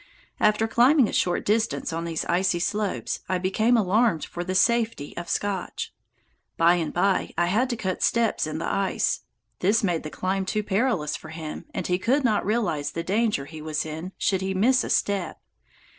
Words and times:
After 0.39 0.67
climbing 0.67 1.07
a 1.07 1.13
short 1.13 1.45
distance 1.45 1.93
on 1.93 2.05
these 2.05 2.25
icy 2.25 2.57
slopes, 2.57 3.19
I 3.29 3.37
became 3.37 3.77
alarmed 3.77 4.25
for 4.25 4.43
the 4.43 4.55
safety 4.55 5.15
of 5.15 5.29
Scotch. 5.29 5.93
By 6.57 6.77
and 6.77 6.91
by 6.91 7.35
I 7.37 7.45
had 7.45 7.69
to 7.69 7.77
cut 7.77 8.01
steps 8.01 8.47
in 8.47 8.57
the 8.57 8.65
ice. 8.65 9.21
This 9.59 9.83
made 9.83 10.01
the 10.01 10.09
climb 10.09 10.43
too 10.47 10.63
perilous 10.63 11.15
for 11.15 11.29
him, 11.29 11.65
as 11.75 11.85
he 11.85 11.99
could 11.99 12.23
not 12.23 12.43
realize 12.43 12.93
the 12.93 13.03
danger 13.03 13.45
he 13.45 13.61
was 13.61 13.85
in 13.85 14.11
should 14.17 14.41
he 14.41 14.55
miss 14.55 14.83
a 14.83 14.89
step. 14.89 15.39